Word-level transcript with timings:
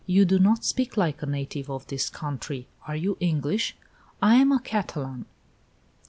"You 0.07 0.25
do 0.25 0.39
not 0.39 0.65
speak 0.65 0.97
like 0.97 1.21
a 1.21 1.27
native 1.27 1.69
of 1.69 1.85
this 1.85 2.09
country. 2.09 2.67
Are 2.87 2.95
you 2.95 3.17
English?" 3.19 3.75
"I 4.19 4.33
am 4.37 4.51
a 4.51 4.59
Catalan." 4.59 5.27